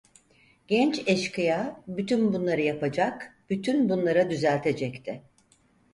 Genç 0.67 1.01
eşkıya, 1.05 1.83
bütün 1.87 2.33
bunları 2.33 2.61
yapacak, 2.61 3.39
bütün 3.49 3.89
bunları 3.89 4.29
düzeltecekti. 4.29 5.23